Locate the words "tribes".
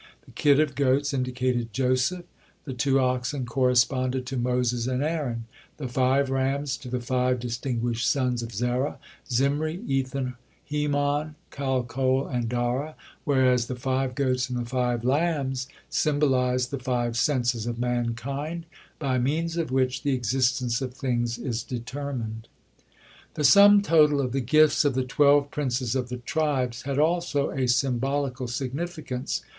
26.17-26.81